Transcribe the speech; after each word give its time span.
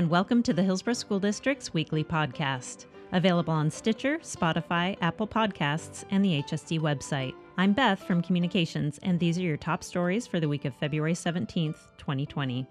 and 0.00 0.08
welcome 0.08 0.42
to 0.42 0.54
the 0.54 0.62
Hillsboro 0.62 0.94
School 0.94 1.20
District's 1.20 1.74
weekly 1.74 2.02
podcast, 2.02 2.86
available 3.12 3.52
on 3.52 3.70
Stitcher, 3.70 4.16
Spotify, 4.20 4.96
Apple 5.02 5.28
Podcasts, 5.28 6.06
and 6.10 6.24
the 6.24 6.42
HSD 6.42 6.80
website. 6.80 7.34
I'm 7.58 7.74
Beth 7.74 8.02
from 8.02 8.22
Communications, 8.22 8.98
and 9.02 9.20
these 9.20 9.36
are 9.36 9.42
your 9.42 9.58
top 9.58 9.84
stories 9.84 10.26
for 10.26 10.40
the 10.40 10.48
week 10.48 10.64
of 10.64 10.74
February 10.74 11.12
17th, 11.12 11.76
2020. 11.98 12.66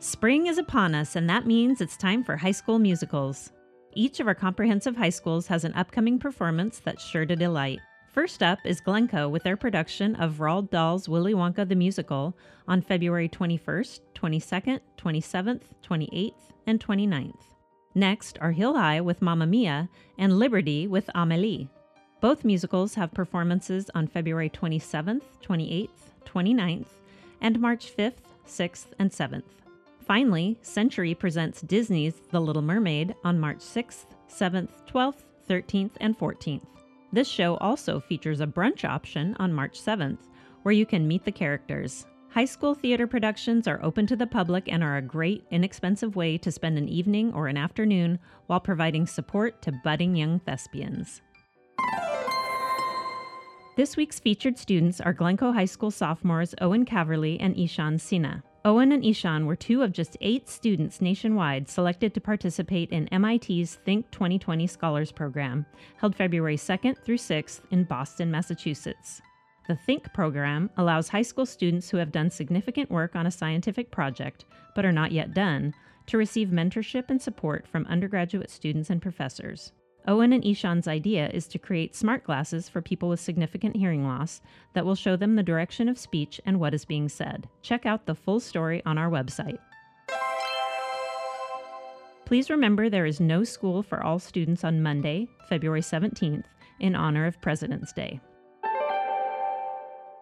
Spring 0.00 0.48
is 0.48 0.58
upon 0.58 0.94
us, 0.94 1.16
and 1.16 1.30
that 1.30 1.46
means 1.46 1.80
it's 1.80 1.96
time 1.96 2.22
for 2.22 2.36
high 2.36 2.52
school 2.52 2.78
musicals. 2.78 3.52
Each 3.94 4.20
of 4.20 4.26
our 4.26 4.34
comprehensive 4.34 4.98
high 4.98 5.08
schools 5.08 5.46
has 5.46 5.64
an 5.64 5.72
upcoming 5.72 6.18
performance 6.18 6.78
that's 6.84 7.02
sure 7.02 7.24
to 7.24 7.36
delight. 7.36 7.80
First 8.16 8.42
up 8.42 8.60
is 8.64 8.80
Glencoe 8.80 9.28
with 9.28 9.42
their 9.42 9.58
production 9.58 10.16
of 10.16 10.38
Roald 10.38 10.70
Dahl's 10.70 11.06
Willy 11.06 11.34
Wonka 11.34 11.68
the 11.68 11.74
Musical 11.74 12.34
on 12.66 12.80
February 12.80 13.28
21st, 13.28 14.00
22nd, 14.14 14.80
27th, 14.96 15.60
28th, 15.86 16.32
and 16.66 16.80
29th. 16.82 17.36
Next 17.94 18.38
are 18.40 18.54
Hilhi 18.54 19.04
with 19.04 19.20
Mamma 19.20 19.46
Mia 19.46 19.90
and 20.16 20.38
Liberty 20.38 20.86
with 20.86 21.10
Amelie. 21.14 21.68
Both 22.22 22.42
musicals 22.42 22.94
have 22.94 23.12
performances 23.12 23.90
on 23.94 24.06
February 24.06 24.48
27th, 24.48 25.20
28th, 25.44 25.90
29th, 26.24 26.86
and 27.42 27.60
March 27.60 27.94
5th, 27.94 28.24
6th, 28.48 28.86
and 28.98 29.10
7th. 29.10 29.42
Finally, 30.06 30.56
Century 30.62 31.14
presents 31.14 31.60
Disney's 31.60 32.14
The 32.30 32.40
Little 32.40 32.62
Mermaid 32.62 33.14
on 33.24 33.38
March 33.38 33.58
6th, 33.58 34.06
7th, 34.30 34.70
12th, 34.90 35.24
13th, 35.50 35.90
and 36.00 36.18
14th. 36.18 36.62
This 37.12 37.28
show 37.28 37.56
also 37.58 38.00
features 38.00 38.40
a 38.40 38.46
brunch 38.46 38.84
option 38.84 39.36
on 39.38 39.52
March 39.52 39.80
7th, 39.80 40.18
where 40.62 40.72
you 40.74 40.84
can 40.84 41.06
meet 41.06 41.24
the 41.24 41.32
characters. 41.32 42.06
High 42.30 42.44
school 42.44 42.74
theater 42.74 43.06
productions 43.06 43.66
are 43.66 43.82
open 43.82 44.06
to 44.08 44.16
the 44.16 44.26
public 44.26 44.70
and 44.70 44.82
are 44.82 44.96
a 44.96 45.02
great, 45.02 45.44
inexpensive 45.50 46.16
way 46.16 46.36
to 46.38 46.52
spend 46.52 46.76
an 46.76 46.88
evening 46.88 47.32
or 47.32 47.46
an 47.46 47.56
afternoon 47.56 48.18
while 48.46 48.60
providing 48.60 49.06
support 49.06 49.62
to 49.62 49.72
budding 49.84 50.16
young 50.16 50.40
thespians. 50.40 51.22
This 53.76 53.96
week's 53.96 54.18
featured 54.18 54.58
students 54.58 55.00
are 55.00 55.12
Glencoe 55.12 55.52
High 55.52 55.66
School 55.66 55.90
sophomores 55.90 56.54
Owen 56.60 56.84
Caverly 56.84 57.36
and 57.40 57.56
Ishan 57.56 57.98
Sina. 57.98 58.42
Owen 58.66 58.90
and 58.90 59.04
Ishan 59.04 59.46
were 59.46 59.54
two 59.54 59.82
of 59.82 59.92
just 59.92 60.16
eight 60.20 60.48
students 60.48 61.00
nationwide 61.00 61.68
selected 61.68 62.12
to 62.12 62.20
participate 62.20 62.90
in 62.90 63.08
MIT's 63.12 63.76
Think 63.76 64.10
2020 64.10 64.66
Scholars 64.66 65.12
Program, 65.12 65.64
held 65.98 66.16
February 66.16 66.56
2nd 66.56 66.98
through 67.04 67.18
6th 67.18 67.60
in 67.70 67.84
Boston, 67.84 68.28
Massachusetts. 68.28 69.22
The 69.68 69.76
Think 69.76 70.12
program 70.12 70.68
allows 70.78 71.08
high 71.08 71.22
school 71.22 71.46
students 71.46 71.88
who 71.88 71.98
have 71.98 72.10
done 72.10 72.28
significant 72.28 72.90
work 72.90 73.14
on 73.14 73.28
a 73.28 73.30
scientific 73.30 73.92
project 73.92 74.46
but 74.74 74.84
are 74.84 74.90
not 74.90 75.12
yet 75.12 75.32
done 75.32 75.72
to 76.06 76.18
receive 76.18 76.48
mentorship 76.48 77.04
and 77.08 77.22
support 77.22 77.68
from 77.68 77.86
undergraduate 77.86 78.50
students 78.50 78.90
and 78.90 79.00
professors. 79.00 79.70
Owen 80.08 80.32
and 80.32 80.44
Ishan's 80.44 80.86
idea 80.86 81.28
is 81.30 81.48
to 81.48 81.58
create 81.58 81.96
smart 81.96 82.22
glasses 82.22 82.68
for 82.68 82.80
people 82.80 83.08
with 83.08 83.18
significant 83.18 83.74
hearing 83.74 84.06
loss 84.06 84.40
that 84.72 84.86
will 84.86 84.94
show 84.94 85.16
them 85.16 85.34
the 85.34 85.42
direction 85.42 85.88
of 85.88 85.98
speech 85.98 86.40
and 86.46 86.60
what 86.60 86.74
is 86.74 86.84
being 86.84 87.08
said. 87.08 87.48
Check 87.62 87.86
out 87.86 88.06
the 88.06 88.14
full 88.14 88.38
story 88.38 88.82
on 88.86 88.98
our 88.98 89.10
website. 89.10 89.58
Please 92.24 92.50
remember 92.50 92.88
there 92.88 93.06
is 93.06 93.20
no 93.20 93.42
school 93.42 93.82
for 93.82 94.02
all 94.02 94.18
students 94.20 94.62
on 94.62 94.82
Monday, 94.82 95.28
February 95.48 95.80
17th, 95.80 96.44
in 96.78 96.94
honor 96.94 97.26
of 97.26 97.40
President's 97.40 97.92
Day. 97.92 98.20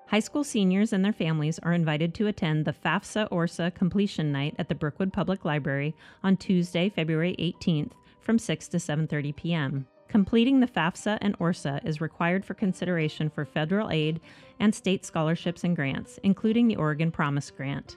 High 0.07 0.21
school 0.21 0.45
seniors 0.45 0.93
and 0.93 1.05
their 1.05 1.13
families 1.13 1.59
are 1.59 1.73
invited 1.73 2.15
to 2.15 2.27
attend 2.27 2.65
the 2.65 2.73
FAFSA 2.73 3.29
ORSA 3.31 3.75
completion 3.75 4.33
night 4.33 4.55
at 4.59 4.69
the 4.69 4.75
Brookwood 4.75 5.13
Public 5.13 5.45
Library 5.45 5.95
on 6.23 6.37
Tuesday, 6.37 6.89
February 6.89 7.35
18th 7.39 7.93
from 8.25 8.39
6 8.39 8.69
to 8.69 8.79
7:30 8.79 9.37
p.m. 9.37 9.87
Completing 10.09 10.61
the 10.61 10.67
FAFSA 10.67 11.19
and 11.21 11.37
ORSA 11.39 11.85
is 11.85 12.01
required 12.01 12.45
for 12.45 12.55
consideration 12.55 13.29
for 13.29 13.45
federal 13.45 13.91
aid 13.91 14.21
and 14.61 14.75
state 14.75 15.05
scholarships 15.05 15.65
and 15.65 15.75
grants, 15.75 16.19
including 16.23 16.69
the 16.69 16.77
Oregon 16.77 17.11
Promise 17.11 17.51
Grant. 17.51 17.97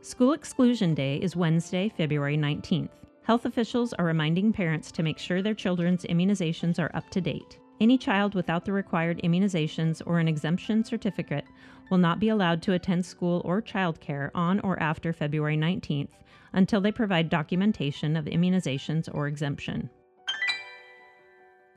School 0.00 0.32
Exclusion 0.32 0.94
Day 0.94 1.16
is 1.16 1.34
Wednesday, 1.34 1.88
February 1.96 2.36
19th. 2.36 2.90
Health 3.22 3.46
officials 3.46 3.94
are 3.94 4.04
reminding 4.04 4.52
parents 4.52 4.92
to 4.92 5.02
make 5.02 5.18
sure 5.18 5.40
their 5.40 5.54
children's 5.54 6.04
immunizations 6.04 6.78
are 6.78 6.94
up 6.94 7.08
to 7.10 7.20
date. 7.22 7.58
Any 7.80 7.98
child 7.98 8.34
without 8.34 8.64
the 8.64 8.72
required 8.72 9.20
immunizations 9.24 10.00
or 10.06 10.18
an 10.18 10.28
exemption 10.28 10.84
certificate 10.84 11.44
will 11.90 11.98
not 11.98 12.20
be 12.20 12.28
allowed 12.28 12.62
to 12.62 12.72
attend 12.72 13.04
school 13.04 13.42
or 13.44 13.60
childcare 13.60 14.30
on 14.34 14.60
or 14.60 14.80
after 14.80 15.12
February 15.12 15.56
19th 15.56 16.08
until 16.52 16.80
they 16.80 16.92
provide 16.92 17.28
documentation 17.28 18.16
of 18.16 18.26
immunizations 18.26 19.08
or 19.12 19.26
exemption. 19.26 19.90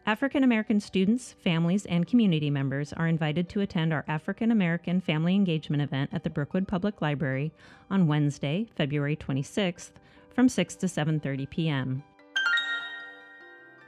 African 0.06 0.44
American 0.46 0.80
students, 0.80 1.36
families, 1.44 1.86
and 1.88 2.08
community 2.08 2.50
members 2.50 2.94
are 2.94 3.08
invited 3.08 3.50
to 3.50 3.60
attend 3.60 3.92
our 3.92 4.06
African 4.08 4.52
American 4.52 5.02
Family 5.02 5.36
Engagement 5.36 5.84
event 5.84 6.12
at 6.14 6.24
the 6.24 6.30
Brookwood 6.30 6.66
Public 6.66 7.02
Library 7.02 7.52
on 7.90 8.08
Wednesday, 8.08 8.68
February 8.78 9.18
26th 9.18 9.92
from 10.34 10.48
6 10.48 10.76
to 10.78 10.86
7:30 10.86 11.50
p.m. 11.50 12.04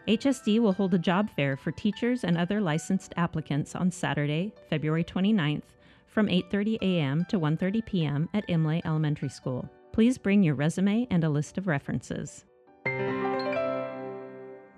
HSD 0.09 0.59
will 0.59 0.73
hold 0.73 0.95
a 0.95 0.97
job 0.97 1.29
fair 1.35 1.55
for 1.55 1.71
teachers 1.71 2.23
and 2.23 2.35
other 2.35 2.59
licensed 2.59 3.13
applicants 3.15 3.75
on 3.75 3.91
Saturday, 3.91 4.51
February 4.67 5.03
29th 5.03 5.75
from 6.07 6.25
8:30 6.25 6.79
a.m. 6.81 7.25
to 7.29 7.39
1:30 7.39 7.85
p.m. 7.85 8.27
at 8.33 8.43
Imlay 8.49 8.81
Elementary 8.85 9.29
School. 9.29 9.69
Please 9.91 10.17
bring 10.17 10.41
your 10.41 10.55
resume 10.55 11.05
and 11.11 11.23
a 11.23 11.29
list 11.29 11.59
of 11.59 11.67
references. 11.67 12.43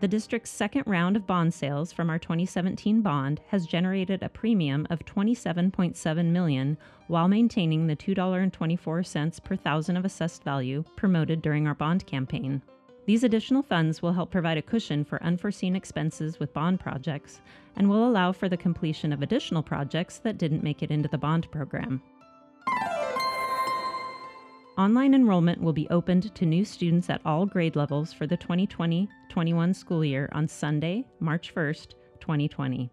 The 0.02 0.08
district's 0.10 0.50
second 0.50 0.84
round 0.86 1.16
of 1.16 1.26
bond 1.26 1.54
sales 1.54 1.94
from 1.94 2.10
our 2.10 2.20
2017 2.20 3.02
bond 3.02 3.40
has 3.48 3.66
generated 3.66 4.24
a 4.24 4.28
premium 4.28 4.86
of 4.90 5.06
27.7 5.06 6.26
million 6.26 6.78
while 7.08 7.30
maintaining 7.30 7.88
the 7.88 7.96
$2.24 7.96 9.44
per 9.46 9.56
thousand 9.56 9.96
of 9.96 10.04
assessed 10.04 10.44
value 10.44 10.84
promoted 10.98 11.42
during 11.42 11.68
our 11.68 11.76
bond 11.76 12.06
campaign. 12.06 12.62
These 13.06 13.24
additional 13.24 13.64
funds 13.64 14.02
will 14.02 14.14
help 14.14 14.30
provide 14.30 14.58
a 14.58 14.62
cushion 14.62 15.04
for 15.04 15.22
unforeseen 15.24 15.76
expenses 15.76 16.40
with 16.40 16.54
bond 16.54 16.80
projects 16.80 17.42
and 17.76 17.90
will 17.90 18.08
allow 18.08 18.32
for 18.32 18.48
the 18.48 18.58
completion 18.58 19.12
of 19.12 19.22
additional 19.22 19.64
projects 19.64 20.20
that 20.20 20.38
didn't 20.38 20.64
make 20.64 20.84
it 20.84 20.92
into 20.92 21.10
the 21.10 21.18
bond 21.18 21.50
program. 21.52 22.02
Online 24.78 25.14
enrollment 25.14 25.62
will 25.62 25.74
be 25.74 25.90
opened 25.90 26.34
to 26.34 26.46
new 26.46 26.64
students 26.64 27.10
at 27.10 27.22
all 27.26 27.46
grade 27.46 27.76
levels 27.76 28.14
for 28.14 28.26
the 28.26 28.38
2020 28.38 29.10
21 29.30 29.74
school 29.74 30.04
year 30.04 30.30
on 30.34 30.48
Sunday, 30.48 31.06
March 31.20 31.54
1st, 31.54 31.94
2020. 32.20 32.92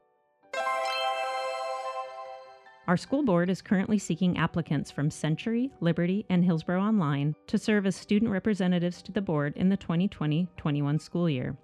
Our 2.89 2.97
school 2.97 3.23
board 3.23 3.51
is 3.51 3.61
currently 3.61 3.99
seeking 3.99 4.39
applicants 4.39 4.91
from 4.91 5.11
Century, 5.11 5.71
Liberty, 5.81 6.25
and 6.31 6.43
Hillsboro 6.43 6.81
Online 6.81 7.37
to 7.47 7.59
serve 7.59 7.85
as 7.85 7.95
student 7.95 8.33
representatives 8.33 9.03
to 9.03 9.13
the 9.13 9.21
board 9.21 9.53
in 9.57 9.69
the 9.69 9.77
2020 9.77 10.49
21 10.57 10.99
school 10.99 11.29
year. 11.29 11.55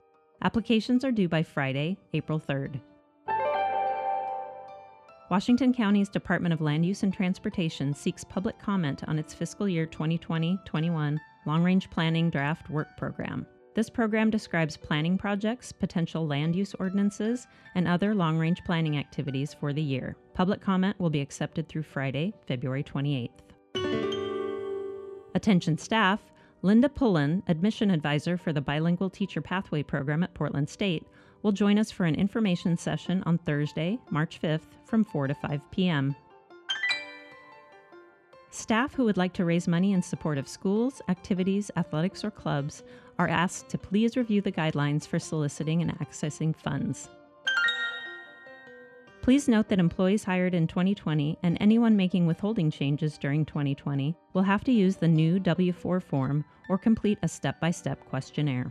Applications 0.43 1.03
are 1.03 1.11
due 1.11 1.27
by 1.27 1.43
Friday, 1.43 1.97
April 2.13 2.39
3rd. 2.39 2.79
Washington 5.31 5.73
County's 5.73 6.11
Department 6.11 6.53
of 6.53 6.61
Land 6.61 6.85
Use 6.85 7.03
and 7.03 7.15
Transportation 7.15 7.95
seeks 7.95 8.23
public 8.23 8.59
comment 8.59 9.03
on 9.09 9.19
its 9.19 9.33
fiscal 9.33 9.67
year 9.67 9.87
2020 9.87 10.59
21 10.67 11.19
Long 11.47 11.65
Range 11.65 11.89
Planning 11.89 12.29
Draft 12.29 12.69
Work 12.69 12.99
Program. 12.99 13.47
This 13.75 13.91
program 13.91 14.31
describes 14.31 14.77
planning 14.77 15.19
projects, 15.19 15.73
potential 15.73 16.25
land 16.27 16.55
use 16.55 16.75
ordinances, 16.75 17.49
and 17.75 17.89
other 17.89 18.15
long 18.15 18.39
range 18.39 18.63
planning 18.65 18.97
activities 18.97 19.53
for 19.53 19.73
the 19.73 19.83
year. 19.83 20.17
Public 20.33 20.61
comment 20.61 20.99
will 21.01 21.11
be 21.11 21.21
accepted 21.21 21.69
through 21.69 21.83
Friday, 21.83 22.33
February 22.47 22.85
28th. 22.85 23.31
Attention 25.35 25.77
staff, 25.77 26.21
Linda 26.63 26.89
Pullen, 26.89 27.43
admission 27.49 27.91
advisor 27.91 28.37
for 28.37 28.53
the 28.53 28.61
Bilingual 28.61 29.11
Teacher 29.11 29.41
Pathway 29.41 29.83
Program 29.83 30.23
at 30.23 30.35
Portland 30.35 30.69
State, 30.69 31.05
will 31.43 31.51
join 31.51 31.77
us 31.77 31.91
for 31.91 32.07
an 32.07 32.15
information 32.15 32.77
session 32.77 33.25
on 33.27 33.39
Thursday, 33.39 33.99
March 34.09 34.41
5th 34.41 34.69
from 34.85 35.03
4 35.05 35.27
to 35.27 35.35
5 35.35 35.61
p.m. 35.73 36.15
Staff 38.55 38.95
who 38.95 39.05
would 39.05 39.17
like 39.17 39.33
to 39.33 39.45
raise 39.45 39.67
money 39.67 39.93
in 39.93 40.01
support 40.01 40.39
of 40.39 40.47
schools, 40.47 41.03
activities, 41.09 41.73
athletics, 41.77 42.23
or 42.23 42.31
clubs 42.31 42.85
are 43.19 43.29
asked 43.29 43.69
to 43.71 43.79
please 43.79 44.17
review 44.17 44.41
the 44.41 44.53
guidelines 44.53 45.07
for 45.07 45.19
soliciting 45.19 45.83
and 45.83 45.99
accessing 45.99 46.55
funds. 46.55 47.09
Please 49.23 49.49
note 49.49 49.69
that 49.69 49.79
employees 49.79 50.25
hired 50.25 50.55
in 50.55 50.67
2020 50.67 51.39
and 51.43 51.57
anyone 51.59 51.97
making 51.97 52.27
withholding 52.27 52.71
changes 52.71 53.17
during 53.17 53.47
2020 53.47 54.15
will 54.35 54.43
have 54.43 54.63
to 54.65 54.71
use 54.71 54.97
the 54.97 55.09
new 55.09 55.39
W 55.39 55.73
4 55.73 56.01
form 56.01 56.45
or 56.69 56.77
complete 56.77 57.19
a 57.23 57.29
step 57.29 57.59
by 57.59 57.71
step 57.71 58.05
questionnaire. 58.11 58.71